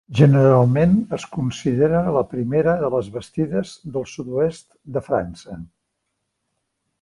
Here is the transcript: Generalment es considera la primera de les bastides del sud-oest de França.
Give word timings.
Generalment 0.17 0.93
es 1.17 1.25
considera 1.35 2.01
la 2.15 2.23
primera 2.31 2.73
de 2.85 2.89
les 2.95 3.11
bastides 3.19 3.75
del 3.99 4.09
sud-oest 4.15 4.67
de 4.97 5.05
França. 5.11 5.61